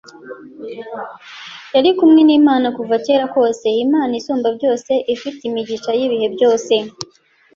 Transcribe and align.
Yari 1.75 1.91
kumwe 1.97 2.21
n’Imana 2.25 2.67
kuva 2.77 2.95
kera 3.05 3.25
kose, 3.33 3.67
Imana 3.85 4.13
isumba 4.19 4.47
byose, 4.57 4.91
ifite 5.15 5.39
imigisha 5.49 5.89
y’ibihe 5.99 6.27
byose. 6.35 6.73